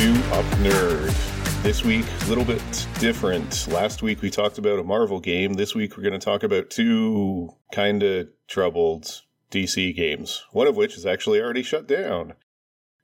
[0.00, 1.62] Hello and welcome back to Up Nerd.
[1.62, 3.68] This week, a little bit different.
[3.68, 5.54] Last week we talked about a Marvel game.
[5.54, 10.76] This week we're going to talk about two kind of troubled DC games, one of
[10.76, 12.32] which is actually already shut down.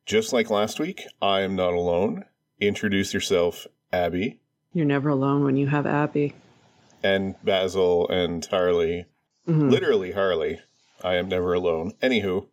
[0.07, 2.25] Just like last week, I am not alone.
[2.61, 4.41] Introduce yourself, Abby,
[4.73, 6.35] You're never alone when you have Abby.
[7.03, 9.05] and Basil and Harley.
[9.47, 9.71] Mhm.
[9.71, 10.61] Literally Harley.
[11.05, 11.93] I am never alone.
[12.03, 12.47] Anywho,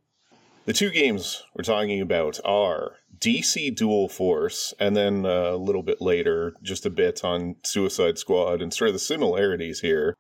[0.66, 5.84] the two games we're talking about are DC Dual Force, and then uh, a little
[5.84, 10.14] bit later, just a bit on Suicide Squad and sort of the similarities here.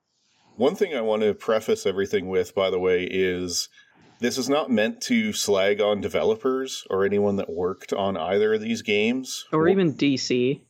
[0.55, 3.67] One thing I want to preface everything with, by the way, is
[4.19, 8.61] this is not meant to slag on developers or anyone that worked on either of
[8.61, 9.45] these games.
[9.51, 10.61] Or even DC,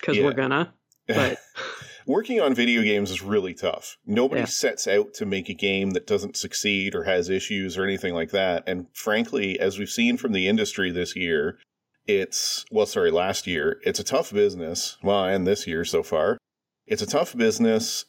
[0.00, 0.24] because Yeah.
[0.24, 0.72] we're gonna.
[1.06, 1.38] But
[2.06, 3.96] Working on video games is really tough.
[4.06, 4.46] Nobody Yeah.
[4.46, 8.30] sets out to make a game that doesn't succeed or has issues or anything like
[8.32, 8.62] that.
[8.66, 11.58] And frankly, as we've seen from the industry this year,
[12.06, 14.98] it's, well, sorry, last year, it's a tough business.
[15.02, 16.38] Well, and this year so far.
[16.86, 18.04] It's a tough business.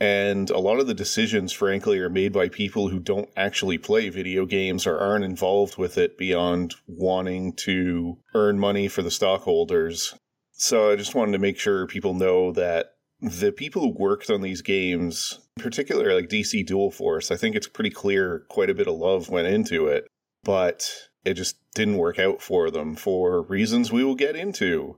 [0.00, 4.10] And a lot of the decisions, frankly, are made by people who don't actually play
[4.10, 10.14] video games or aren't involved with it beyond wanting to earn money for the stockholders.
[10.52, 14.42] So I just wanted to make sure people know that the people who worked on
[14.42, 18.74] these games, in particular like DC Dual Force, I think it's pretty clear quite a
[18.74, 20.06] bit of love went into it,
[20.44, 24.96] but it just didn't work out for them for reasons we will get into.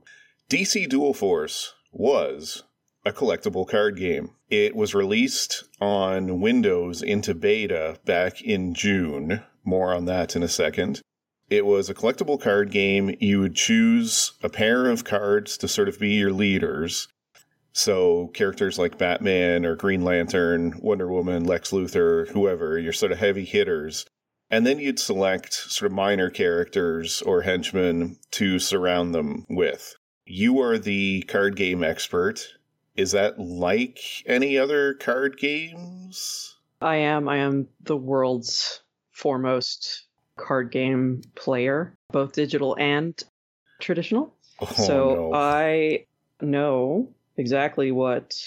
[0.49, 2.63] DC Dual Force was
[3.05, 4.31] a collectible card game.
[4.49, 9.43] It was released on Windows into beta back in June.
[9.63, 11.01] More on that in a second.
[11.49, 13.15] It was a collectible card game.
[13.19, 17.07] You would choose a pair of cards to sort of be your leaders.
[17.73, 23.17] So characters like Batman or Green Lantern, Wonder Woman, Lex Luthor, whoever, your sort of
[23.17, 24.05] heavy hitters.
[24.51, 29.95] And then you'd select sort of minor characters or henchmen to surround them with.
[30.25, 32.45] You are the card game expert.
[32.97, 36.57] Is that like any other card games?
[36.81, 43.21] I am I am the world's foremost card game player, both digital and
[43.79, 44.35] traditional.
[44.59, 45.31] Oh, so no.
[45.33, 46.05] I
[46.41, 48.37] know exactly what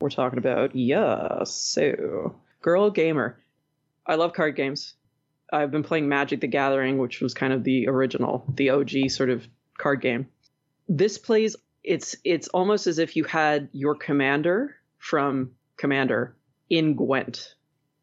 [0.00, 0.76] we're talking about.
[0.76, 1.44] Yeah.
[1.44, 3.38] So, girl gamer.
[4.06, 4.94] I love card games.
[5.52, 9.30] I've been playing Magic the Gathering, which was kind of the original, the OG sort
[9.30, 9.46] of
[9.78, 10.26] card game.
[10.88, 16.36] This plays it's it's almost as if you had your commander from Commander
[16.70, 17.54] in Gwent.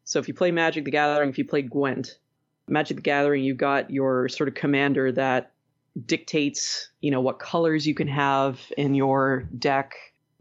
[0.04, 2.18] So if you play Magic the Gathering, if you play Gwent,
[2.68, 5.52] Magic the Gathering, you got your sort of commander that
[6.06, 9.94] dictates, you know, what colors you can have in your deck,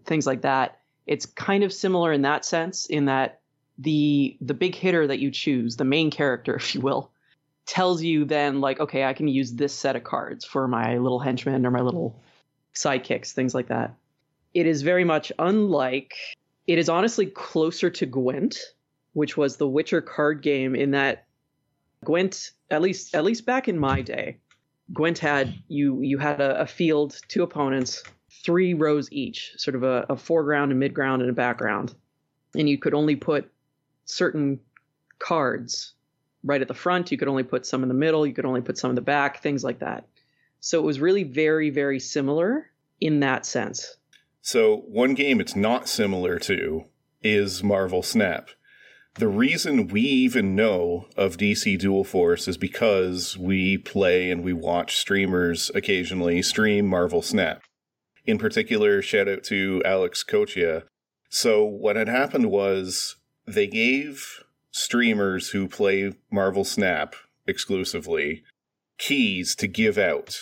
[0.05, 0.79] things like that.
[1.07, 3.38] It's kind of similar in that sense, in that
[3.79, 7.11] the the big hitter that you choose, the main character, if you will,
[7.65, 11.19] tells you then like, okay, I can use this set of cards for my little
[11.19, 12.21] henchmen or my little
[12.75, 13.95] sidekicks, things like that.
[14.53, 16.15] It is very much unlike.
[16.67, 18.59] It is honestly closer to Gwent,
[19.13, 21.25] which was the Witcher card game in that
[22.03, 24.37] Gwent, at least at least back in my day,
[24.93, 28.03] Gwent had you you had a, a field, two opponents,
[28.43, 31.93] three rows each, sort of a, a foreground, a midground, and a background,
[32.55, 33.51] and you could only put
[34.09, 34.59] certain
[35.19, 35.93] cards
[36.43, 37.11] right at the front.
[37.11, 38.25] You could only put some in the middle.
[38.25, 39.41] You could only put some in the back.
[39.41, 40.07] Things like that.
[40.61, 43.97] So it was really very very similar in that sense.
[44.41, 46.85] So, one game it's not similar to
[47.21, 48.49] is Marvel Snap.
[49.15, 54.53] The reason we even know of DC Dual Force is because we play and we
[54.53, 57.61] watch streamers occasionally stream Marvel Snap.
[58.25, 60.83] In particular, shout out to Alex Coccia.
[61.29, 63.17] So, what had happened was
[63.53, 67.15] they gave streamers who play Marvel Snap
[67.47, 68.43] exclusively
[68.97, 70.37] keys to give out.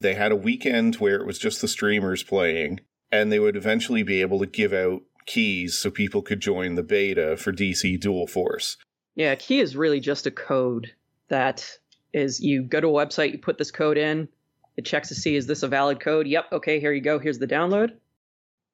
[0.00, 2.80] They had a weekend where it was just the streamers playing,
[3.12, 6.82] and they would eventually be able to give out keys so people could join the
[6.82, 8.78] beta for DC Dual Force.
[9.14, 10.92] Yeah, key is really just a code
[11.28, 11.78] that
[12.12, 14.28] is you go to a website, you put this code in,
[14.76, 16.26] it checks to see is this a valid code?
[16.26, 17.92] Yep, okay, here you go, here's the download.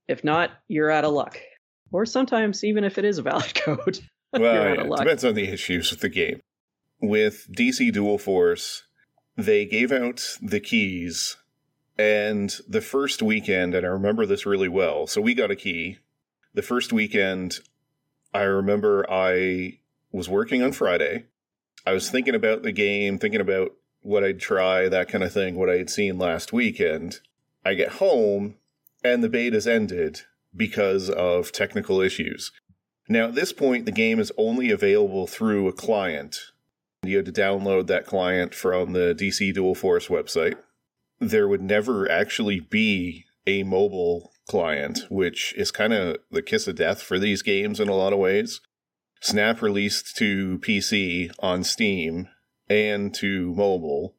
[0.08, 1.38] If not, you're out of luck.
[1.92, 4.00] Or sometimes even if it is a valid code,
[4.32, 6.40] Well, yeah, it depends on the issues with the game.
[7.00, 8.84] With DC Dual Force,
[9.36, 11.36] they gave out the keys,
[11.98, 15.06] and the first weekend, and I remember this really well.
[15.06, 15.98] So we got a key.
[16.54, 17.60] The first weekend,
[18.34, 19.78] I remember I
[20.10, 21.24] was working on Friday.
[21.86, 25.54] I was thinking about the game, thinking about what I'd try, that kind of thing,
[25.54, 27.20] what I had seen last weekend.
[27.64, 28.56] I get home,
[29.04, 30.22] and the beta's ended
[30.56, 32.52] because of technical issues.
[33.08, 36.38] Now, at this point, the game is only available through a client.
[37.04, 40.56] You had to download that client from the DC Dual Force website.
[41.20, 46.76] There would never actually be a mobile client, which is kind of the kiss of
[46.76, 48.60] death for these games in a lot of ways.
[49.20, 52.28] Snap released to PC on Steam
[52.68, 54.14] and to mobile.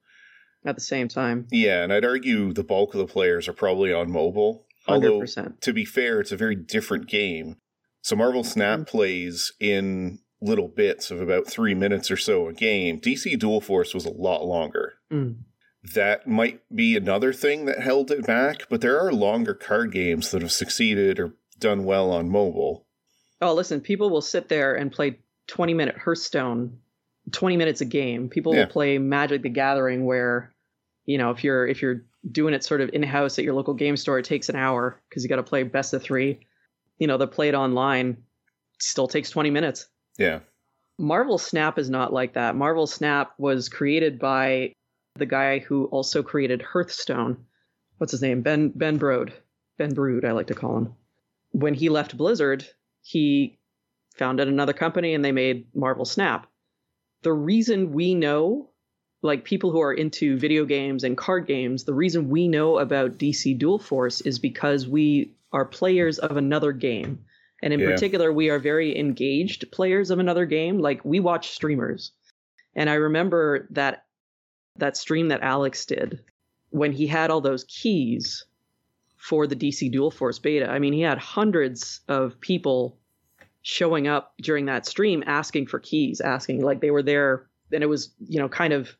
[0.65, 1.47] At the same time.
[1.51, 4.65] Yeah, and I'd argue the bulk of the players are probably on mobile.
[4.87, 5.37] 100%.
[5.37, 7.57] Although, to be fair, it's a very different game.
[8.01, 8.87] So Marvel Snap Mhm.
[8.87, 12.99] plays in little bits of about three minutes or so a game.
[12.99, 14.93] DC Dual Force was a lot longer.
[15.11, 15.37] Mm.
[15.93, 20.31] That might be another thing that held it back, but there are longer card games
[20.31, 22.85] that have succeeded or done well on mobile.
[23.41, 26.79] Oh, listen, people will sit there and play 20 minute Hearthstone,
[27.31, 28.29] 20 minutes a game.
[28.29, 28.61] People Yeah.
[28.65, 30.53] will play Magic the Gathering where,
[31.05, 33.97] you know, if you're if you're doing it sort of in-house at your local game
[33.97, 36.39] store, it takes an hour because you got to play best of 3.
[36.97, 38.17] You know, the play it online
[38.79, 39.87] still takes 20 minutes.
[40.17, 40.39] Yeah.
[40.97, 42.55] Marvel Snap is not like that.
[42.55, 44.73] Marvel Snap was created by
[45.15, 47.45] the guy who also created Hearthstone.
[47.97, 48.41] What's his name?
[48.41, 49.31] Ben Ben Brode.
[49.77, 50.93] Ben Brood, I like to call him.
[51.51, 52.67] When he left Blizzard,
[53.01, 53.57] he
[54.15, 56.47] founded another company and they made Marvel Snap.
[57.21, 58.69] The reason we know,
[59.27, 63.19] like people who are into video games and card games, the reason we know about
[63.19, 67.23] DC Dual Force is because we are players of another game.
[67.61, 67.91] And in Yeah.
[67.91, 70.79] particular, we are very engaged players of another game.
[70.79, 72.11] Like we watch streamers.
[72.75, 74.05] And I remember that
[74.77, 76.19] that stream that Alex did
[76.69, 78.45] when he had all those keys
[79.17, 80.69] for the DC Dual Force beta.
[80.69, 82.97] I mean, he had hundreds of people
[83.63, 87.87] showing up during that stream asking for keys, asking like they were there and it
[87.87, 88.95] was, you know, kind of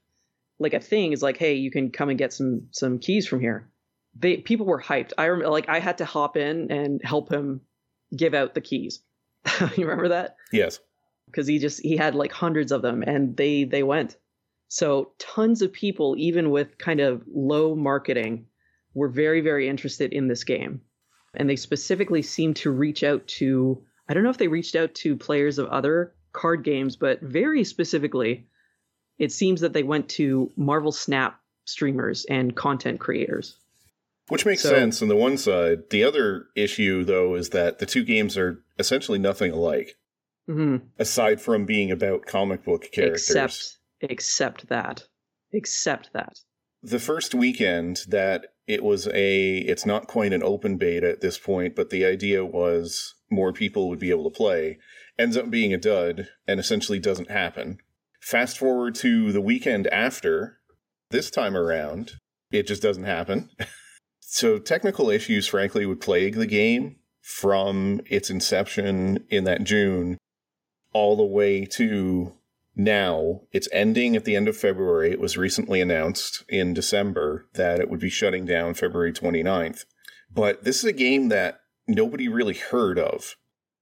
[0.59, 3.39] like a thing is like, hey, you can come and get some some keys from
[3.39, 3.69] here.
[4.19, 5.13] They people were hyped.
[5.17, 7.61] I remember like I had to hop in and help him
[8.15, 9.01] give out the keys.
[9.75, 10.35] you remember that?
[10.51, 10.79] Yes.
[11.27, 14.17] because he just he had like hundreds of them and they they went
[14.69, 18.45] so tons of people even with kind of low marketing
[18.93, 20.81] were very very interested in this game
[21.35, 24.93] and they specifically seemed to reach out to i don't know if they reached out
[24.95, 28.47] to players of other card games but very specifically
[29.19, 33.57] it seems that they went to marvel snap streamers and content creators.
[34.29, 35.89] Which makes So- sense on the one side.
[35.89, 39.95] The other issue, though, is that the two games are essentially nothing alike,
[40.47, 43.21] hmm aside from being about comic book characters.
[43.29, 45.07] except except that.
[45.51, 46.39] Except that.
[46.83, 51.37] The first weekend that it was a it's not quite an open beta at this
[51.37, 54.77] point but the idea was more people would be able to play
[55.17, 57.79] ends up being a dud and essentially doesn't happen
[58.21, 60.57] fast forward to the weekend after
[61.11, 62.13] this time around
[62.51, 63.49] it just doesn't happen
[64.19, 70.17] so technical issues frankly would plague the game from its inception in that june
[70.93, 72.33] all the way to
[72.77, 73.41] now.
[73.51, 75.11] It's ending at the end of February.
[75.11, 79.85] It was recently announced in December that it would be shutting down February 29th.
[80.33, 83.35] But this is a game that nobody really heard of.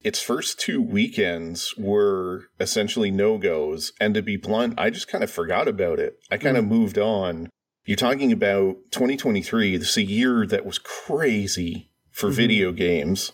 [0.06, 3.92] Its first two weekends were essentially no goes.
[3.98, 6.20] And to be blunt, I just kind of forgot about it.
[6.30, 7.50] I kind of moved on.
[7.84, 9.76] You're talking about 2023.
[9.76, 12.34] This is a year that was crazy for Mhm.
[12.34, 13.32] video games.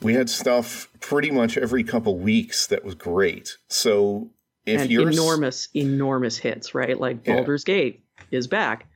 [0.00, 3.56] We had stuff pretty much every couple weeks that was great.
[3.68, 4.30] So
[4.66, 6.96] if and you're enormous, enormous hits, right?
[6.96, 7.38] Like Yeah.
[7.38, 8.86] Baldur's Gate is back.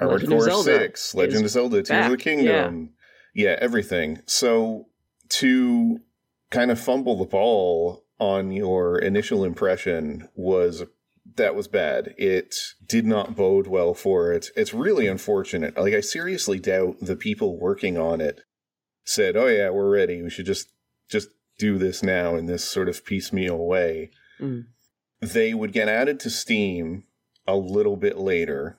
[0.00, 2.90] Legend of Hardcore Zelda 6, Legend of Zelda, Tears of the Kingdom.
[3.34, 3.56] Yeah.
[3.60, 4.20] everything.
[4.26, 4.86] So
[5.30, 6.00] to
[6.54, 10.84] kind of fumble the ball on your initial impression was
[11.36, 12.14] that was bad.
[12.16, 12.54] It
[12.86, 14.50] did not bode well for it.
[14.54, 15.76] It's really unfortunate.
[15.76, 18.42] Like I seriously doubt the people working on it
[19.04, 20.22] said, "Oh yeah, we're ready.
[20.22, 20.70] We should just
[21.08, 24.66] just do this now in this sort of piecemeal way." Mm.
[25.20, 27.04] They would get added to Steam
[27.48, 28.78] a little bit later.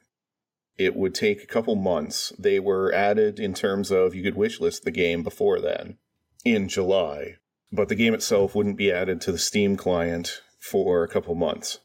[0.77, 2.31] It would take a couple months.
[2.39, 5.97] They were added in terms of you could wishlist the game before then
[6.45, 7.37] in July,
[7.75, 11.79] but the game itself wouldn't be added to the Steam client for a couple months.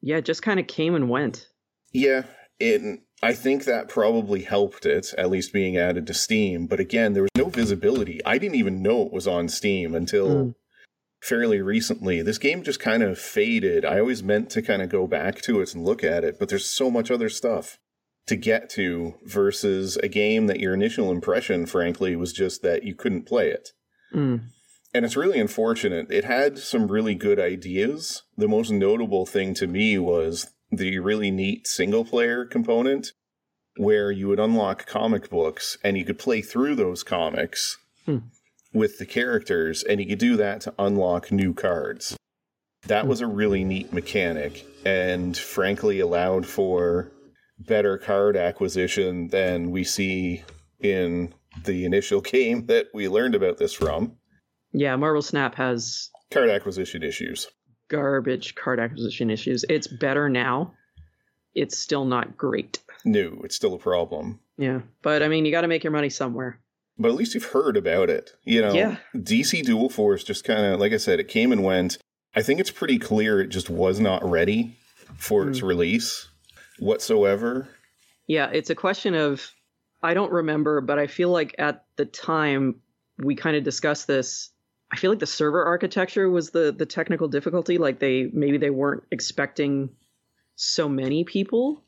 [0.00, 1.48] Yeah, it just kind of came and went.
[1.92, 2.22] Yeah,
[2.58, 6.66] it, I think that probably helped it, at least being added to Steam.
[6.66, 8.20] But again, there was no visibility.
[8.24, 10.54] I didn't even know it was on Steam until Mm.
[11.20, 12.22] fairly recently.
[12.22, 13.84] This game just kind of faded.
[13.84, 16.48] I always meant to kind of go back to it and look at it, but
[16.48, 17.78] there's so much other stuff
[18.26, 22.94] to get to versus a game that your initial impression, frankly, was just that you
[22.94, 23.70] couldn't play it.
[24.14, 24.44] Mm.
[24.92, 26.10] And it's really unfortunate.
[26.10, 28.22] It had some really good ideas.
[28.36, 33.12] The most notable thing to me was the really neat single player component
[33.76, 38.18] where you would unlock comic books and you could play through those comics Hmm.
[38.72, 42.16] with the characters and you could do that to unlock new cards.
[42.86, 47.12] That was a really neat mechanic and frankly allowed for
[47.58, 50.42] better card acquisition than we see
[50.80, 54.16] in the initial game that we learned about this from.
[54.72, 57.48] Yeah, Marvel Snap has card acquisition issues.
[57.88, 59.64] Garbage card acquisition issues.
[59.68, 60.74] It's better now.
[61.54, 62.78] It's still not great.
[63.04, 64.38] No, it's still a problem.
[64.56, 66.60] Yeah, but I mean, you got to make your money somewhere.
[66.98, 68.32] But at least you've heard about it.
[68.44, 68.96] You know, yeah.
[69.16, 71.98] DC Dual Force just kind of, like I said, it came and went.
[72.34, 74.76] I think it's pretty clear it just was not ready
[75.16, 75.48] for mm.
[75.48, 76.28] its release
[76.78, 77.68] whatsoever.
[78.26, 79.50] Yeah, it's a question of
[80.02, 82.76] I don't remember, but I feel like at the time
[83.18, 84.50] we kind of discussed this.
[84.92, 87.78] I feel like the server architecture was the the technical difficulty.
[87.78, 89.90] Like they maybe they weren't expecting
[90.56, 91.84] so many people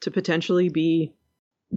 [0.00, 1.12] to potentially be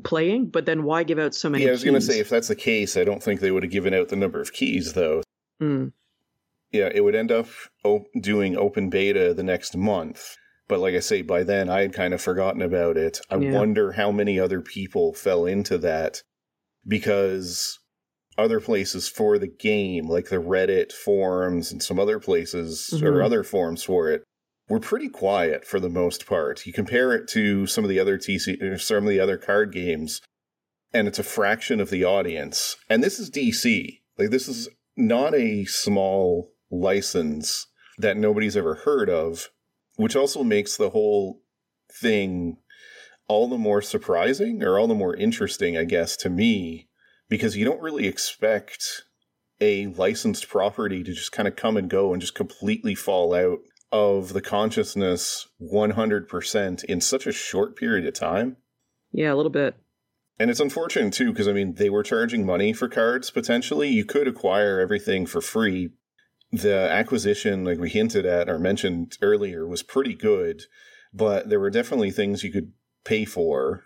[0.04, 1.64] playing, but then why give out so many?
[1.64, 3.64] Yeah, I was going to say if that's the case, I don't think they would
[3.64, 5.24] have given out the number of keys though.
[5.62, 5.92] Mm.
[6.72, 7.48] Yeah, it would end up
[7.84, 10.36] op- doing open beta the next month.
[10.68, 13.22] But like I say, by then I had kind of forgotten about it.
[13.30, 13.54] I yeah.
[13.54, 16.22] wonder how many other people fell into that
[16.88, 17.80] because
[18.40, 23.06] other places for the game, like the Reddit forums and some other places mm-hmm.
[23.06, 24.24] or other forums for it,
[24.68, 26.66] were pretty quiet for the most part.
[26.66, 29.72] You compare it to some of the other TC or some of the other card
[29.72, 30.22] games,
[30.94, 32.78] and it's a fraction of the audience.
[32.90, 34.00] And this is DC.
[34.18, 37.68] Like this is not a small license
[37.98, 39.50] that nobody's ever heard of
[40.00, 41.42] which also makes the whole
[41.92, 42.56] thing
[43.28, 46.88] all the more surprising or all the more interesting, I guess, to me,
[47.30, 49.04] because you don't really expect
[49.62, 53.60] a licensed property to just kind of come and go and just completely fall out
[53.92, 58.58] of the consciousness 100% in such a short period of time.
[59.12, 59.76] Yeah, a little bit.
[60.38, 63.90] And it's unfortunate too, because I mean, they were charging money for cards potentially.
[63.90, 65.90] You could acquire everything for free
[66.52, 70.64] the acquisition, like we hinted at or mentioned earlier, was pretty good,
[71.14, 72.72] but there were definitely things you could
[73.06, 73.84] pay for.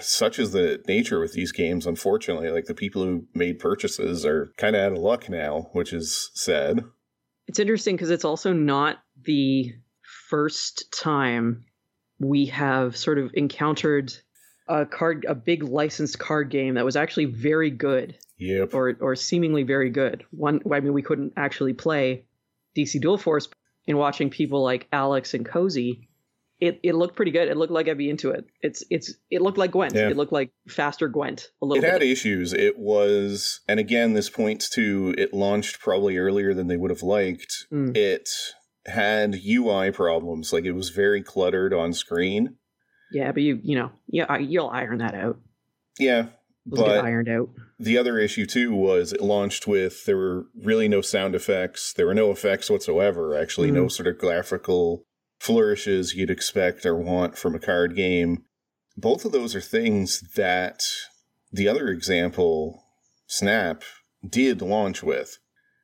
[0.00, 2.50] Such is the nature with these games, unfortunately.
[2.50, 6.30] Like the people who made purchases are kind of out of luck now, which is
[6.34, 6.84] sad.
[7.46, 9.72] It's interesting because it's also not the
[10.28, 11.64] first time
[12.18, 14.12] we have sort of encountered
[14.68, 18.74] a card, a big licensed card game that was actually very good Yep.
[18.74, 20.24] Or or seemingly very good.
[20.30, 22.24] One I mean we couldn't actually play
[22.76, 23.48] DC Dual Force
[23.86, 26.08] in watching people like Alex and Cozy.
[26.58, 27.48] It it looked pretty good.
[27.48, 28.46] It looked like I'd be into it.
[28.62, 29.94] It's it's it looked like Gwent.
[29.94, 30.08] Yeah.
[30.08, 32.54] It looked like faster Gwent a little It had issues.
[32.54, 37.02] It was and again this points to it launched probably earlier than they would have
[37.02, 37.66] liked.
[37.70, 37.94] Mm.
[37.94, 38.30] It
[38.86, 40.52] had UI problems.
[40.52, 42.56] Like it was very cluttered on screen.
[43.12, 45.38] Yeah, but you you know, yeah, you'll iron that out.
[45.98, 46.26] Yeah,
[46.66, 47.50] but ironed out.
[47.78, 51.92] The other issue too was it launched with there were really no sound effects.
[51.92, 53.36] There were no effects whatsoever.
[53.36, 53.74] Actually, mm.
[53.74, 55.04] no sort of graphical
[55.46, 58.44] flourishes you'd expect or want from a card game.
[58.96, 60.82] Both of those are things that
[61.52, 62.82] the other example,
[63.28, 63.82] Snap,
[64.28, 65.38] did launch with.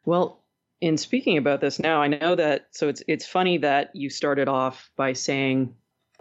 [0.05, 0.43] Well,
[0.81, 4.49] in speaking about this now, I know that so it's it's funny that you started
[4.49, 5.75] off by saying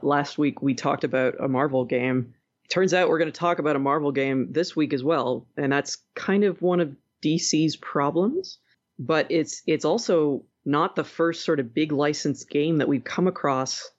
[0.04, 2.36] last week we talked about a Marvel game
[2.70, 5.72] turns out we're going to talk about a Marvel game this week as well, and
[5.72, 8.60] that's kind of one of DC's problems.
[9.00, 13.28] But it's it's also not the first sort of big licensed game that we've come
[13.28, 13.90] across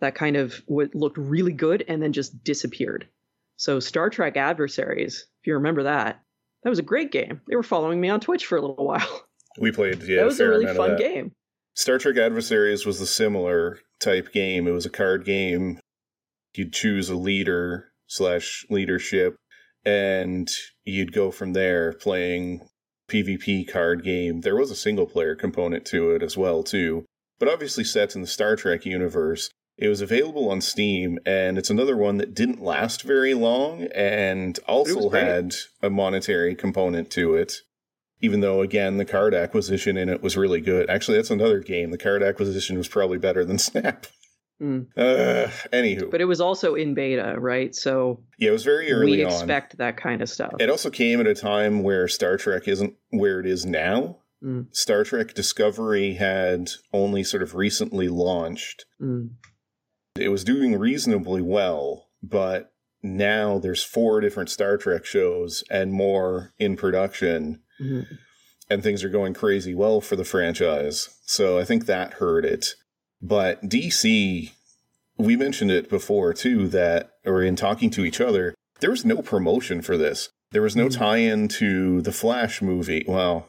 [0.00, 3.08] that kind of w- looked really good and then just disappeared.
[3.56, 6.22] So Star Trek Adversaries, if you remember that,
[6.62, 7.40] that was a great game.
[7.48, 9.26] They were following me on Twitch for a little while.
[9.58, 11.32] We played, yeah, that was a really fun game.
[11.74, 14.68] Star Trek Adversaries was a similar type game.
[14.68, 15.80] It was a card game.
[16.54, 19.36] You'd choose a leader slash leadership,
[19.84, 20.48] and
[20.84, 22.68] you'd go from there playing
[23.10, 24.40] PvP card game.
[24.40, 27.04] There was a single player component to it as well too,
[27.38, 29.50] but obviously set in the Star Trek universe.
[29.76, 34.58] It was available on Steam, and it's another one that didn't last very long and
[34.68, 37.62] also had a monetary component to it.
[38.20, 40.90] Even though, again, the card acquisition in it was really good.
[40.90, 41.90] Actually, that's another game.
[41.90, 44.06] The card acquisition was probably better than Snap.
[44.60, 44.88] Mm.
[44.96, 47.74] Uh, anywho, but it was also in beta, right?
[47.74, 49.12] So yeah, it was very early.
[49.12, 49.78] We expect on.
[49.78, 50.52] that kind of stuff.
[50.60, 54.18] It also came at a time where Star Trek isn't where it is now.
[54.44, 54.74] Mm.
[54.74, 58.84] Star Trek Discovery had only sort of recently launched.
[59.00, 59.30] Mm.
[60.16, 66.52] It was doing reasonably well, but now there's four different Star Trek shows and more
[66.58, 67.60] in production.
[67.80, 68.14] Mm-hmm.
[68.68, 71.08] And things are going crazy well for the franchise.
[71.22, 72.74] So I think that hurt it.
[73.22, 74.50] But DC,
[75.18, 79.22] we mentioned it before too, that, or in talking to each other, there was no
[79.22, 80.30] promotion for this.
[80.52, 80.96] There was no mm.
[80.96, 83.04] tie in to the Flash movie.
[83.06, 83.48] Well,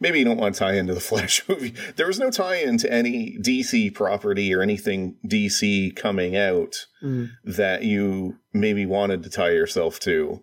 [0.00, 1.74] maybe you don't want to tie into the Flash movie.
[1.96, 7.30] There was no tie in to any DC property or anything DC coming out Mm.
[7.44, 10.42] that you maybe wanted to tie yourself to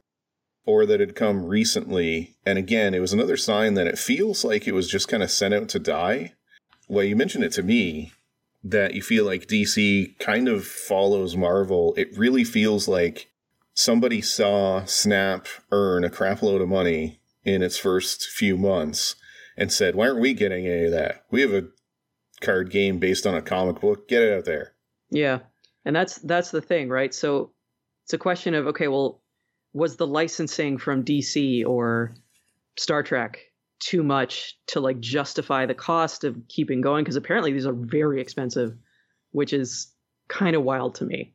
[0.66, 2.36] or that had come recently.
[2.46, 5.30] And again, it was another sign that it feels like it was just kind of
[5.30, 6.34] sent out to die.
[6.88, 8.14] Well, you mentioned it to me
[8.66, 11.94] that you feel like DC kind of follows Marvel.
[11.96, 13.30] It really feels like
[13.76, 19.16] somebody saw Snap earn a crapload of money in its first few months
[19.56, 21.26] and said, Why aren't we getting any of that?
[21.30, 21.68] We have a
[22.42, 24.10] card game based on a comic book.
[24.10, 24.74] Get it out there.
[25.12, 25.40] Yeah.
[25.86, 27.14] And that's that's the thing, right?
[27.14, 27.52] So
[28.06, 29.22] it's a question of okay, well,
[29.74, 32.16] was the licensing from DC or
[32.78, 33.40] Star Trek
[33.80, 38.22] too much to like justify the cost of keeping going because apparently these are very
[38.22, 38.76] expensive,
[39.32, 39.92] which is
[40.28, 41.34] kind of wild to me.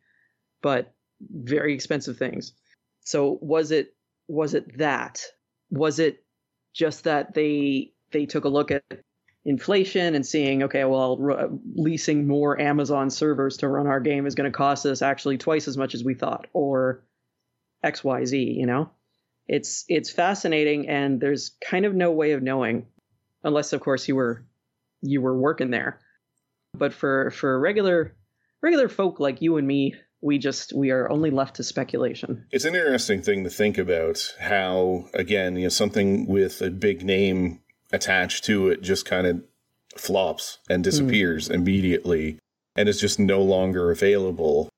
[0.62, 2.52] But very expensive things.
[3.00, 3.94] So was it
[4.28, 5.22] was it that?
[5.70, 6.24] Was it
[6.72, 8.84] just that they they took a look at
[9.44, 14.34] inflation and seeing okay well r- leasing more amazon servers to run our game is
[14.34, 17.02] going to cost us actually twice as much as we thought or
[17.82, 18.90] xyz you know
[19.50, 22.86] it's it's fascinating and there's kind of no way of knowing
[23.42, 24.44] unless of course you were
[25.02, 25.98] you were working there.
[26.72, 28.14] But for for regular
[28.62, 32.46] regular folk like you and me we just we are only left to speculation.
[32.52, 37.02] It's an interesting thing to think about how, again, you know, something with a big
[37.02, 39.42] name attached to it just kind of
[39.96, 40.90] flops and hmm.
[40.90, 42.38] disappears immediately
[42.76, 44.68] and is just no longer available.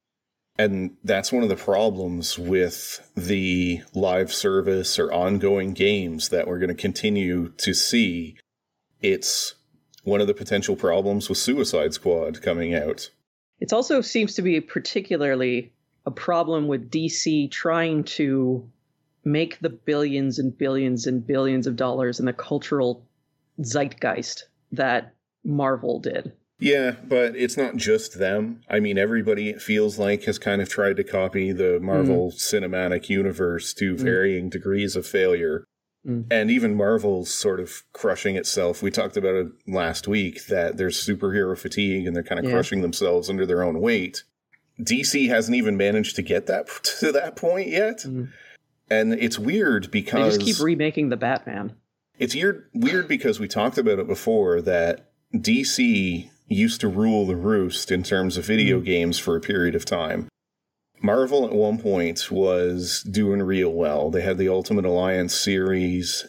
[0.58, 6.58] And that's one of the problems with the live service or ongoing games that we're
[6.58, 8.36] going to continue to see.
[9.00, 9.54] It's
[10.04, 13.10] one of the potential problems with Suicide Squad coming out.
[13.60, 15.72] It also seems to be particularly
[16.04, 18.68] a problem with DC trying to
[19.24, 23.06] make the billions and billions and billions of dollars in the cultural
[23.62, 26.32] zeitgeist that Marvel did.
[26.62, 28.60] Yeah, but it's not just them.
[28.68, 33.08] I mean, everybody it feels like has kind of tried to copy the Marvel cinematic
[33.08, 35.64] universe to varying degrees of failure.
[36.06, 36.26] Mm.
[36.30, 38.80] And even Marvel's sort of crushing itself.
[38.80, 42.52] We talked about it last week that there's superhero fatigue and they're kind of Yeah.
[42.52, 44.22] crushing themselves under their own weight.
[44.80, 46.68] DC hasn't even managed to get that
[47.00, 47.98] to that point yet.
[48.06, 48.28] Mm.
[48.88, 51.74] And it's weird They because just keep remaking the Batman.
[52.20, 57.36] it's weird, weird because we talked about it before that DC used to rule the
[57.36, 60.28] roost in terms of video games for a period of time.
[61.02, 64.10] Marvel at one point was doing real well.
[64.10, 66.28] They had the Ultimate Alliance series,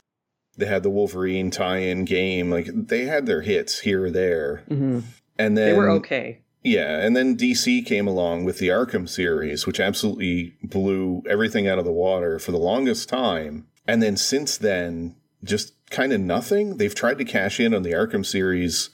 [0.57, 2.49] they had the Wolverine tie-in game.
[2.49, 4.99] Like they had their hits here or there, hmm
[5.37, 6.41] and then They were okay.
[6.63, 11.79] yeah, and then DC came along with the Arkham series, which absolutely blew everything out
[11.79, 13.65] of the water for the longest time.
[13.87, 16.77] And then since then, just kind of nothing.
[16.77, 18.91] They've tried to cash in on the Arkham series.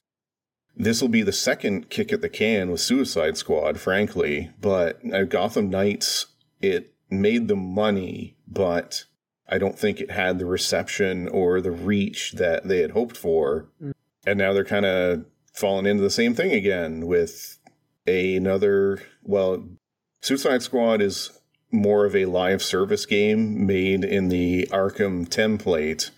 [0.79, 4.51] This will be the second kick at the can with Suicide Squad, frankly.
[4.61, 6.27] But uh, Gotham Knights,
[6.61, 9.03] it made the money, but
[9.49, 13.67] I don't think it had the reception or the reach that they had hoped for.
[14.25, 17.59] And now they're kind of falling into the same thing again with
[18.07, 19.67] another well
[20.21, 21.31] suicide squad is
[21.71, 26.11] more of a live service game made in the arkham template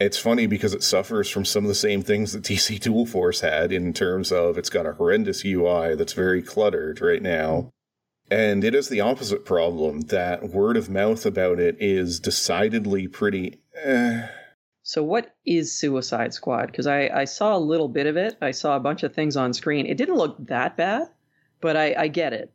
[0.00, 3.40] it's funny because it suffers from some of the same things that dc dual force
[3.40, 7.70] had in terms of it's got a horrendous ui that's very cluttered right now
[8.30, 13.60] and it is the opposite problem that word of mouth about it is decidedly pretty
[13.82, 14.26] eh,
[14.82, 16.66] So what is Suicide Squad?
[16.66, 18.36] Because I, I saw a little bit of it.
[18.40, 19.86] I saw a bunch of things on screen.
[19.86, 21.08] It didn't look that bad,
[21.60, 22.52] but I, I get it.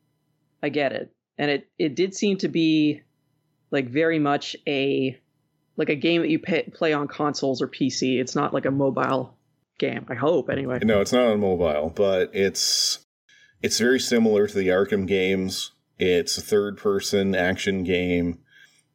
[0.61, 1.11] I get it.
[1.37, 3.01] And it, it did seem to be
[3.71, 5.19] like very much a
[5.77, 8.19] like a game that you pay, play on consoles or PC.
[8.19, 9.35] It's not like a mobile
[9.79, 10.05] game.
[10.09, 10.79] I hope anyway.
[10.83, 12.99] No, it's not on mobile, but it's
[13.61, 15.71] it's very similar to the Arkham games.
[15.97, 18.39] It's a third person action game.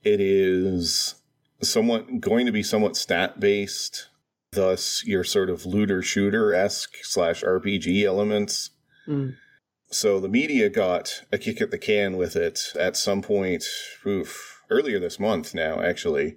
[0.03, 1.17] It is
[1.63, 4.09] somewhat going to be somewhat stat based,
[4.53, 8.71] thus your sort of looter shooter esque slash RPG elements.
[9.07, 9.35] Mm.
[9.91, 13.65] So the media got a kick at the can with it at some point,
[14.07, 16.37] oof, earlier this month now, actually.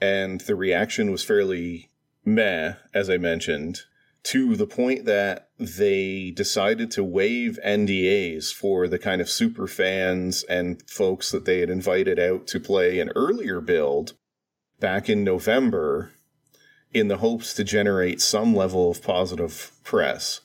[0.00, 1.90] And the reaction was fairly
[2.24, 3.80] meh, as I mentioned,
[4.24, 10.42] to the point that they decided to waive NDAs for the kind of super fans
[10.44, 14.14] and folks that they had invited out to play an earlier build
[14.80, 16.12] back in November
[16.92, 20.40] in the hopes to generate some level of positive press.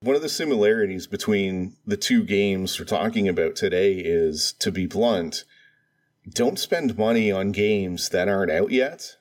[0.00, 4.86] One of the similarities between the two games we're talking about today is, to be
[4.86, 5.44] blunt,
[6.28, 9.16] don't spend money on games that aren't out yet.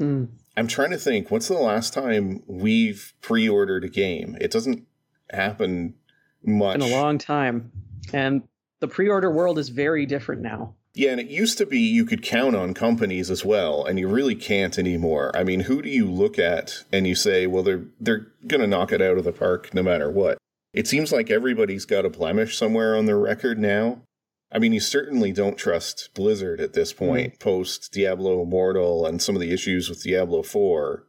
[0.00, 0.28] Mm.
[0.56, 4.36] I'm trying to think, what's the last time we've pre ordered a game?
[4.40, 4.86] It doesn't
[5.30, 5.94] happen
[6.42, 6.76] much.
[6.76, 7.72] In a long time.
[8.12, 8.42] And
[8.80, 10.74] the pre order world is very different now.
[10.94, 14.08] Yeah, and it used to be you could count on companies as well, and you
[14.08, 15.30] really can't anymore.
[15.34, 18.92] I mean, who do you look at and you say, well, they're they're gonna knock
[18.92, 20.38] it out of the park no matter what?
[20.72, 24.00] It seems like everybody's got a blemish somewhere on their record now.
[24.52, 27.40] I mean, you certainly don't trust Blizzard at this point, mm.
[27.40, 31.04] post Diablo Immortal and some of the issues with Diablo 4.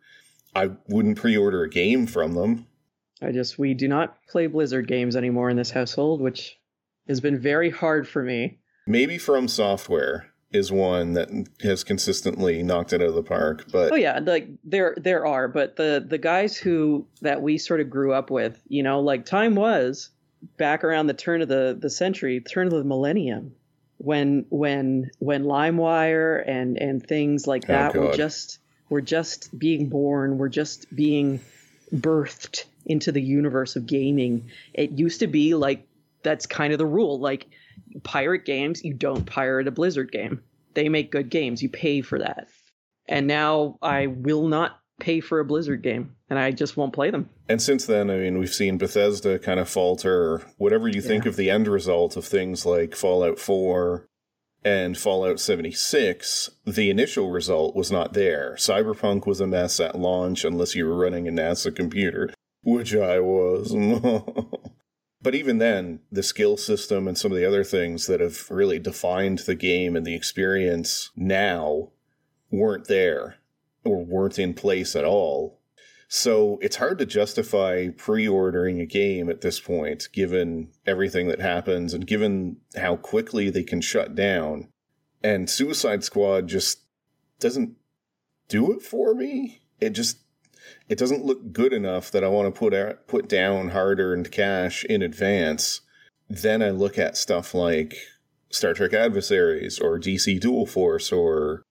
[0.55, 2.67] I wouldn't pre order a game from them.
[3.21, 6.59] I just, we do not play Blizzard games anymore in this household, which
[7.07, 8.59] has been very hard for me.
[8.85, 11.29] Maybe From Software is one that
[11.61, 13.65] has consistently knocked it out of the park.
[13.71, 17.81] But oh yeah, like there there are, but the the guys who that we sort
[17.81, 20.09] of grew up with, you know, like time was
[20.57, 23.55] back around the turn of the the century, turn of the millennium,
[23.97, 29.57] when when when LimeWire and and things like oh, that oh, were just were just
[29.57, 31.39] being born, were just being
[31.93, 34.49] birthed into the universe of gaming.
[34.73, 35.87] It used to be like
[36.23, 37.19] that's kind of the rule.
[37.19, 37.47] Like
[38.03, 40.41] pirate games, you don't pirate a Blizzard game.
[40.73, 41.61] They make good games.
[41.61, 42.47] You pay for that.
[43.07, 47.11] And now I will not pay for a Blizzard game, and I just won't play
[47.11, 47.29] them.
[47.47, 50.41] And since then, I mean, we've seen Bethesda kind of falter.
[50.57, 51.29] Whatever you think yeah.
[51.29, 54.07] of the end result of things like Fallout 4
[54.63, 58.55] and Fallout 76, the initial result was not there.
[58.57, 62.33] Cyberpunk was a mess at launch unless you were running a NASA computer,
[62.63, 63.73] which I was.
[65.19, 68.79] But even then, the skill system and some of the other things that have really
[68.79, 71.89] defined the game and the experience now
[72.51, 73.35] weren't there
[73.87, 75.59] or weren't in place at all.
[76.09, 81.41] So it's hard to justify pre ordering a game at this point, given everything that
[81.41, 84.69] happens and given how quickly they can shut down.
[85.21, 86.79] And Suicide Squad just
[87.39, 87.75] doesn't
[88.47, 89.61] do it for me.
[89.81, 90.19] It just
[90.87, 94.31] it doesn't look good enough that I want to put out, put down hard earned
[94.31, 95.81] cash in advance.
[96.29, 97.95] Then I look at stuff like
[98.49, 101.63] Star Trek Adversaries or DC Dual Force or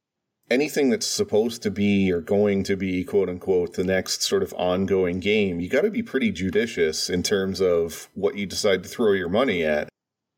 [0.50, 4.52] anything that's supposed to be or going to be quote unquote the next sort of
[4.54, 5.60] ongoing game.
[5.60, 9.28] You got to be pretty judicious in terms of what you decide to throw your
[9.28, 9.88] money at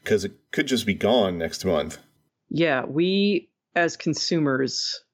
[0.03, 1.99] because it could just be gone next month.
[2.49, 5.05] Yeah, we as consumers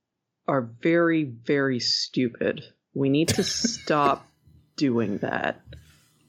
[0.47, 2.63] are very very stupid
[2.95, 4.27] we need to stop
[4.77, 5.61] doing that.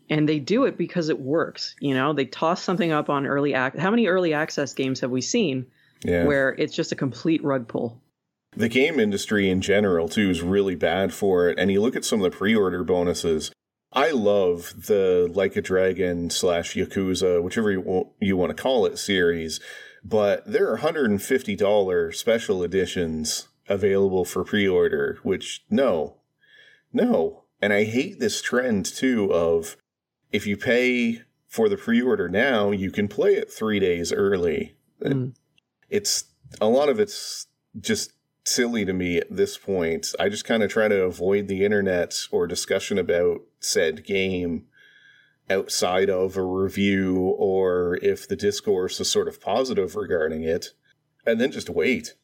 [0.09, 1.75] And they do it because it works.
[1.79, 3.79] You know, they toss something up on early act.
[3.79, 5.67] How many early access games have we seen
[6.03, 6.25] yeah.
[6.25, 8.01] where it's just a complete rug pull?
[8.55, 11.59] The game industry in general, too, is really bad for it.
[11.59, 13.51] And you look at some of the pre order bonuses.
[13.91, 18.97] I love the Like a Dragon slash Yakuza, whichever you, you want to call it,
[18.97, 19.59] series.
[20.03, 26.17] But there are $150 special editions available for pre order, which, no,
[26.93, 27.43] no.
[27.61, 29.77] And I hate this trend too of
[30.31, 34.75] if you pay for the pre order now, you can play it three days early.
[35.01, 35.33] Mm.
[35.89, 36.25] It's
[36.59, 37.47] a lot of it's
[37.79, 38.11] just
[38.45, 40.13] silly to me at this point.
[40.19, 44.65] I just kind of try to avoid the internet or discussion about said game
[45.49, 50.69] outside of a review or if the discourse is sort of positive regarding it,
[51.25, 52.15] and then just wait.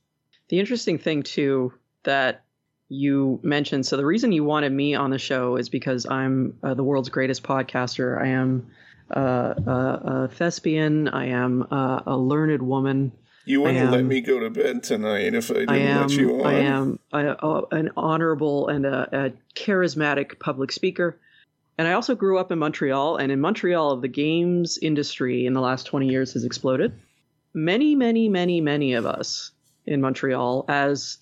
[0.50, 2.44] The interesting thing, too, that
[2.90, 3.86] you mentioned.
[3.86, 7.10] So the reason you wanted me on the show is because I'm uh, the world's
[7.10, 8.22] greatest podcaster.
[8.22, 8.68] I am
[9.16, 11.08] uh, a, a, thespian.
[11.08, 13.14] I am uh, a learned woman.
[13.52, 16.12] You wouldn't am, let me go to bed tonight if I didn't I am, let
[16.12, 16.48] you on.
[16.48, 21.20] I am a, a, an honorable and a, charismatic public speaker.
[21.78, 23.18] And I also grew up in Montreal.
[23.18, 26.94] And in Montreal, the games industry in the last 20 years has exploded.
[27.54, 29.52] Many, many, many, many of us
[29.86, 31.18] in Montreal, as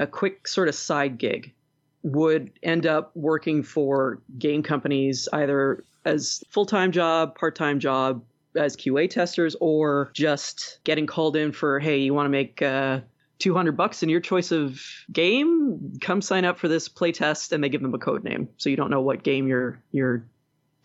[0.00, 1.54] a quick sort of side gig
[2.02, 8.24] would end up working for game companies either as full-time job, part-time job
[8.56, 13.00] as QA testers or just getting called in for hey, you want to make uh,
[13.38, 14.80] 200 bucks in your choice of
[15.12, 18.48] game, come sign up for this playtest and they give them a code name.
[18.58, 20.24] So you don't know what game you're you're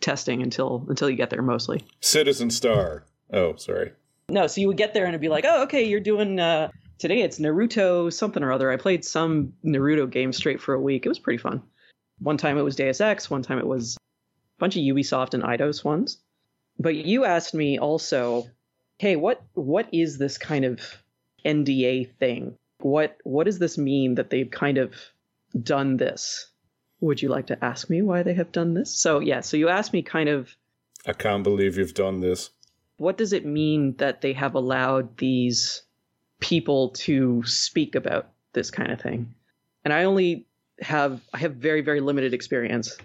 [0.00, 1.84] testing until until you get there mostly.
[2.00, 3.04] Citizen Star.
[3.32, 3.92] Oh, sorry.
[4.28, 6.70] No, so you would get there and it'd be like, "Oh, okay, you're doing uh
[6.98, 8.70] today it's Naruto something or other.
[8.70, 11.06] I played some Naruto game straight for a week.
[11.06, 11.62] It was pretty fun.
[12.18, 15.42] One time it was Deus Ex, one time it was a bunch of Ubisoft and
[15.42, 16.18] Eidos ones.
[16.78, 18.46] But you asked me also,
[18.98, 20.80] hey, what what is this kind of
[21.44, 22.56] NDA thing?
[22.80, 24.94] What what does this mean that they've kind of
[25.60, 26.50] done this?
[27.00, 28.94] Would you like to ask me why they have done this?
[28.94, 30.54] So yeah, so you asked me kind of
[31.06, 32.50] I can't believe you've done this.
[32.98, 35.82] What does it mean that they have allowed these
[36.40, 39.34] people to speak about this kind of thing.
[39.84, 40.46] And I only
[40.80, 42.96] have I have very very limited experience.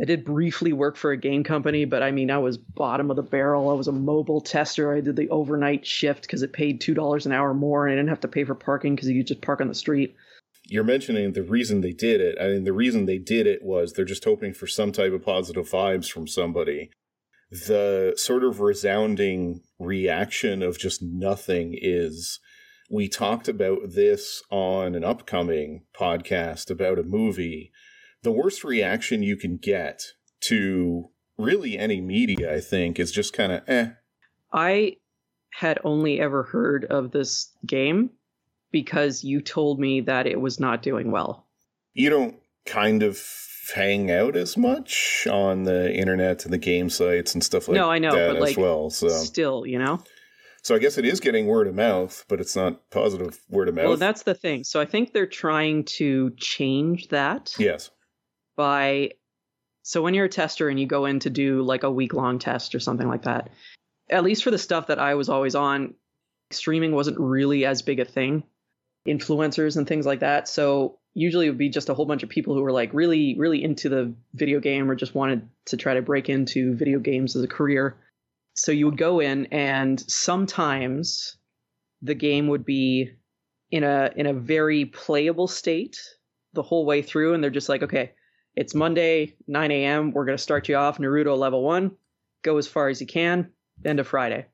[0.00, 3.16] I did briefly work for a game company, but I mean I was bottom of
[3.16, 3.68] the barrel.
[3.68, 4.94] I was a mobile tester.
[4.94, 7.96] I did the overnight shift because it paid two dollars an hour more, and I
[7.96, 10.16] didn't have to pay for parking because you could just park on the street.
[10.64, 12.38] You're mentioning the reason they did it.
[12.40, 15.24] I mean, the reason they did it was they're just hoping for some type of
[15.24, 16.90] positive vibes from somebody.
[17.50, 22.38] The sort of resounding reaction of just nothing is
[22.88, 27.72] we talked about this on an upcoming podcast about a movie.
[28.22, 30.02] The worst reaction you can get
[30.42, 33.90] to really any media, I think, is just kind of eh.
[34.52, 34.96] I
[35.50, 38.10] had only ever heard of this game
[38.70, 41.46] because you told me that it was not doing well.
[41.92, 43.20] You don't kind of
[43.74, 47.80] hang out as much on the internet and the game sites and stuff like that.
[47.80, 48.90] no, I know, that but as like, well.
[48.90, 50.02] So still, you know.
[50.62, 53.74] So I guess it is getting word of mouth, but it's not positive word of
[53.74, 53.86] mouth.
[53.86, 54.64] Well, that's the thing.
[54.64, 57.90] So I think they're trying to change that yes.
[58.60, 59.12] By.
[59.82, 62.38] So when you're a tester and you go in to do like a week long
[62.38, 63.50] test or something like that,
[64.10, 65.94] at least for the stuff that I was always on,
[66.50, 68.44] streaming wasn't really as big a thing.
[69.08, 70.48] Influencers and things like that.
[70.48, 73.34] So usually it would be just a whole bunch of people who were like really,
[73.38, 77.34] really into the video game or just wanted to try to break into video games
[77.34, 77.96] as a career
[78.54, 81.36] so you would go in and sometimes
[82.02, 83.10] the game would be
[83.70, 85.96] in a in a very playable state
[86.52, 88.12] the whole way through and they're just like okay
[88.56, 91.92] it's monday 9 a.m we're going to start you off naruto level one.
[92.42, 93.50] Go as far as you can.
[93.84, 94.46] End of friday.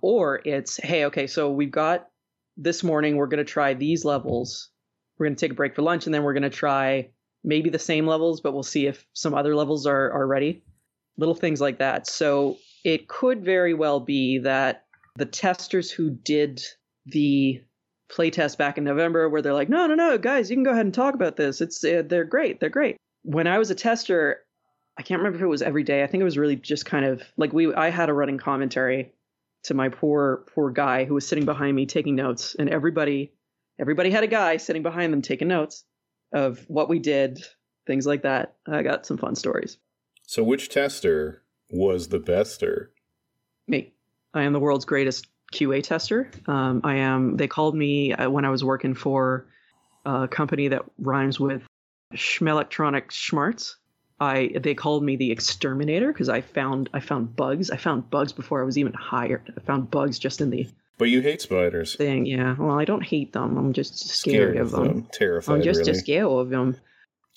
[0.00, 2.08] Or it's hey okay so we've got
[2.56, 4.70] this morning we're going to try these levels.
[5.18, 7.10] We're going to take a break for lunch and then we're going to try
[7.44, 10.62] maybe the same levels but we'll see if some other levels are, are ready.
[11.18, 12.06] Little things like that.
[12.06, 14.84] So it could very well be that
[15.16, 16.62] the testers who did
[17.06, 17.62] the
[18.08, 20.86] playtest back in November, where they're like, no, no, no, guys, you can go ahead
[20.86, 21.60] and talk about this.
[21.60, 22.96] It's uh, they're great, they're great.
[23.26, 24.44] When I was a tester,
[24.96, 26.02] I can't remember if it was every day.
[26.04, 27.74] I think it was really just kind of like we.
[27.74, 29.12] I had a running commentary
[29.64, 33.32] to my poor poor guy who was sitting behind me taking notes, and everybody
[33.78, 35.84] everybody had a guy sitting behind them taking notes
[36.32, 37.44] of what we did,
[37.86, 38.54] things like that.
[38.66, 39.76] I got some fun stories.
[40.22, 42.92] So, which tester was the bester?
[43.66, 43.92] Me.
[44.34, 46.30] I am the world's greatest QA tester.
[46.46, 47.36] Um, I am.
[47.36, 49.46] They called me uh, when I was working for
[50.04, 51.65] a company that rhymes with
[52.14, 53.74] Schmelectronic Schmarts.
[54.18, 57.70] I they called me the exterminator because I found I found bugs.
[57.70, 59.52] I found bugs before I was even hired.
[59.56, 60.66] I found bugs just in the
[60.96, 61.96] But you hate spiders.
[61.96, 62.24] thing.
[62.24, 62.56] Yeah.
[62.58, 63.58] Well, I don't hate them.
[63.58, 65.06] I'm just scared, of them.
[65.12, 65.56] Terrified.
[65.56, 65.92] I'm just really.
[65.92, 66.76] just scared of them.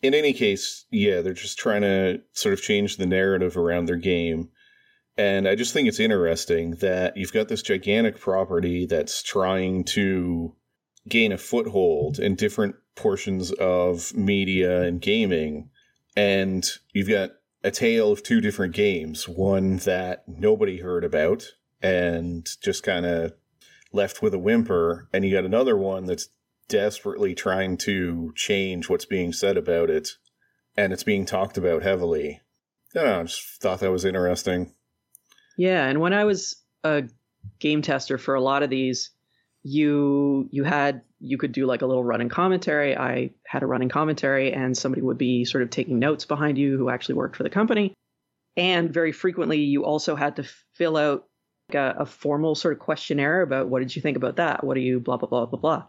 [0.02, 3.98] in any case, yeah, they're just trying to sort of change the narrative around their
[3.98, 4.50] game.
[5.18, 10.56] And I just think it's interesting that you've got this gigantic property that's trying to
[11.10, 15.70] gain a foothold in different portions of media and gaming.
[16.16, 17.32] And you've got
[17.64, 21.46] a tale of two different games one that nobody heard about
[21.82, 23.34] and just kind of
[23.92, 25.08] left with a whimper.
[25.14, 26.30] And you got another one that's
[26.70, 30.12] desperately trying to change what's being said about it,
[30.78, 32.40] and it's being talked about heavily.
[32.96, 34.74] I know, I just thought that was interesting.
[35.58, 37.04] Yeah, and when I was a
[37.60, 39.10] game tester for a lot of these,
[39.64, 42.96] you you had you could do like a little running commentary.
[42.96, 46.78] I had a running commentary, and somebody would be sort of taking notes behind you
[46.78, 47.94] who actually worked for the company.
[48.56, 50.44] And very frequently, you also had to
[50.76, 51.26] fill out
[51.74, 54.64] a, a formal sort of questionnaire about what did you think about that?
[54.64, 55.86] What do you blah blah blah blah blah.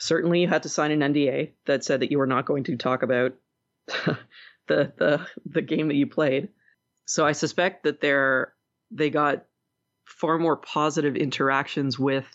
[0.00, 2.76] Certainly, you had to sign an NDA that said that you were not going to
[2.76, 3.34] talk about
[3.86, 4.18] the
[4.66, 6.48] the the game that you played.
[7.06, 8.52] So I suspect that they're
[8.90, 9.44] they got
[10.04, 12.26] far more positive interactions with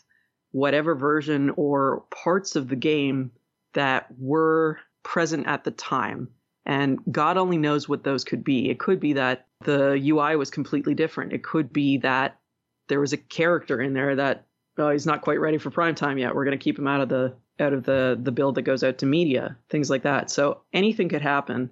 [0.51, 3.31] whatever version or parts of the game
[3.73, 6.29] that were present at the time.
[6.65, 8.69] And God only knows what those could be.
[8.69, 11.33] It could be that the UI was completely different.
[11.33, 12.39] It could be that
[12.87, 14.45] there was a character in there that
[14.77, 16.33] oh, he's not quite ready for prime time yet.
[16.33, 18.83] We're going to keep him out of the out of the the build that goes
[18.83, 20.29] out to media, things like that.
[20.29, 21.69] So anything could happen.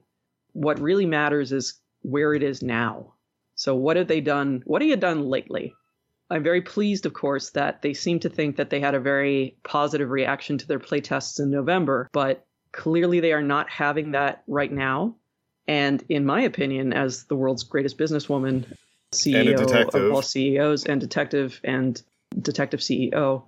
[0.54, 3.13] What really matters is where it is now.
[3.56, 4.62] So what have they done?
[4.66, 5.74] What have you done lately?
[6.30, 9.58] I'm very pleased, of course, that they seem to think that they had a very
[9.63, 14.72] positive reaction to their playtests in November, but clearly they are not having that right
[14.72, 15.16] now.
[15.68, 18.66] And in my opinion, as the world's greatest businesswoman,
[19.13, 22.02] CEO of all CEOs, and detective and
[22.40, 23.44] detective CEO,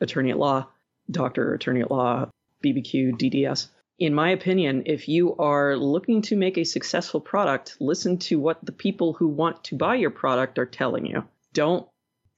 [0.00, 0.66] attorney at law,
[1.10, 2.28] doctor, attorney at law,
[2.64, 3.68] BBQ, DDS.
[3.98, 8.64] In my opinion, if you are looking to make a successful product, listen to what
[8.64, 11.24] the people who want to buy your product are telling you.
[11.52, 11.86] Don't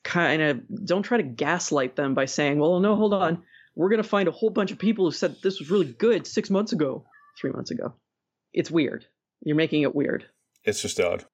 [0.07, 3.43] kind of don't try to gaslight them by saying, "Well, no, hold on.
[3.75, 6.27] We're going to find a whole bunch of people who said this was really good
[6.27, 7.05] 6 months ago."
[7.37, 7.95] three months ago.
[8.53, 9.07] It's weird.
[9.43, 10.27] You're making it weird.
[10.65, 11.25] It's just odd.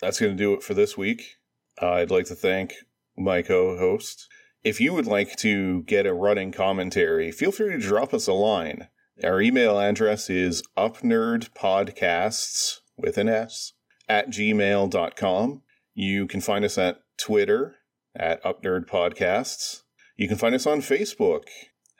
[0.00, 1.36] That's going to do it for this week.
[1.80, 2.74] Uh, I'd like to thank
[3.16, 4.28] my co host.
[4.62, 8.32] If you would like to get a running commentary, feel free to drop us a
[8.32, 8.88] line.
[9.22, 13.74] Our email address is upnerdpodcasts with an S
[14.08, 15.62] at gmail.com.
[15.94, 17.76] You can find us at Twitter
[18.16, 19.82] at UpNerd Podcasts.
[20.16, 21.44] You can find us on Facebook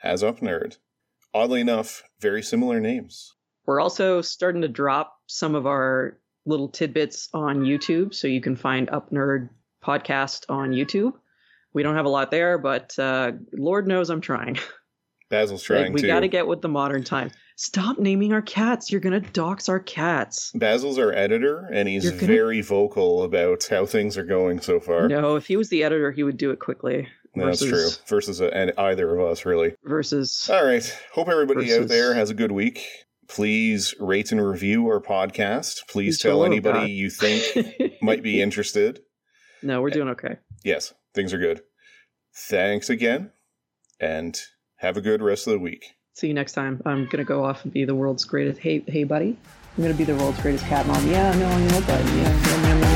[0.03, 0.79] as upnerd.
[1.33, 3.35] Oddly enough, very similar names.
[3.66, 8.55] We're also starting to drop some of our little tidbits on YouTube, so you can
[8.55, 9.48] find Upnerd
[9.83, 11.12] Podcast on YouTube.
[11.72, 14.59] We don't have a lot there, but uh, Lord knows I'm trying.
[15.31, 17.31] Basil's trying like, we got to get with the modern time.
[17.57, 18.90] Stop naming our cats.
[18.90, 20.51] You're going to dox our cats.
[20.55, 25.09] Basil's our editor, and he's gonna- very vocal about how things are going so far.
[25.09, 27.07] No, if he was the editor, he would do it quickly.
[27.37, 27.71] That's true.
[27.71, 29.75] versus- Versus uh, and either of us, really.
[29.85, 30.49] Versus.
[30.53, 30.99] All right.
[31.12, 32.87] Hope everybody out there has a good week.
[33.29, 35.88] Please rate and review our podcast.
[35.88, 37.43] Please tell anybody you think
[38.03, 39.01] might be interested.
[39.62, 40.37] no, we're doing okay.
[40.62, 41.62] Yes, things are good.
[42.37, 43.31] Thanks again,
[44.01, 44.38] and
[44.77, 45.93] have a good rest of the week.
[46.14, 46.81] See you next time.
[46.87, 48.61] I'm gonna go off and be the world's greatest.
[48.61, 49.37] Hey, hey, buddy.
[49.77, 51.05] I'm gonna be the world's greatest cat mom.
[51.11, 52.93] Yeah, no, I know, yeah, yeah.